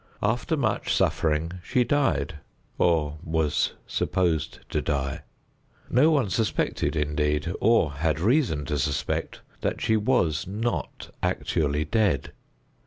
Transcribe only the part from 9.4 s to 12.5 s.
that she was not actually dead.